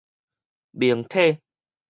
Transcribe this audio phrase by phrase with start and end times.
[0.73, 1.37] 明體